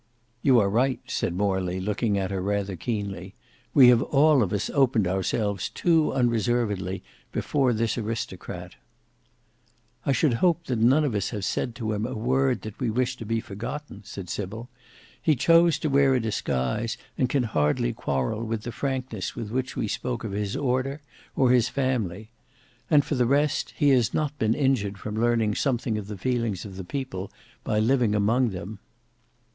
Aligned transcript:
"You 0.41 0.59
are 0.59 0.67
right," 0.67 0.99
said 1.05 1.35
Morley, 1.35 1.79
looking 1.79 2.17
at 2.17 2.31
her 2.31 2.41
rather 2.41 2.75
keenly. 2.75 3.35
"We 3.75 3.89
have 3.89 4.01
all 4.01 4.41
of 4.41 4.51
us 4.51 4.67
opened 4.71 5.07
ourselves 5.07 5.69
too 5.69 6.11
unreservedly 6.11 7.03
before 7.31 7.71
this 7.71 7.99
aristocrat." 7.99 8.77
"I 10.03 10.11
should 10.11 10.33
hope 10.41 10.65
that 10.65 10.79
none 10.79 11.03
of 11.03 11.13
us 11.13 11.29
have 11.29 11.45
said 11.45 11.75
to 11.75 11.93
him 11.93 12.07
a 12.07 12.15
word 12.15 12.63
that 12.63 12.79
we 12.79 12.89
wish 12.89 13.15
to 13.17 13.27
be 13.27 13.39
forgotten," 13.39 14.01
said 14.03 14.27
Sybil. 14.27 14.69
"He 15.21 15.35
chose 15.35 15.77
to 15.77 15.87
wear 15.87 16.15
a 16.15 16.19
disguise, 16.19 16.97
and 17.15 17.29
can 17.29 17.43
hardly 17.43 17.93
quarrel 17.93 18.43
with 18.43 18.63
the 18.63 18.71
frankness 18.71 19.35
with 19.35 19.51
which 19.51 19.75
we 19.75 19.87
spoke 19.87 20.23
of 20.23 20.31
his 20.31 20.55
order 20.55 21.01
or 21.35 21.51
his 21.51 21.69
family. 21.69 22.31
And 22.89 23.05
for 23.05 23.13
the 23.13 23.27
rest, 23.27 23.75
he 23.77 23.89
has 23.89 24.15
not 24.15 24.35
been 24.39 24.55
injured 24.55 24.97
from 24.97 25.21
learning 25.21 25.53
something 25.53 25.95
of 25.99 26.07
the 26.07 26.17
feelings 26.17 26.65
of 26.65 26.75
the 26.75 26.83
people 26.83 27.31
by 27.63 27.77
living 27.79 28.15
among 28.15 28.49
them." 28.49 28.79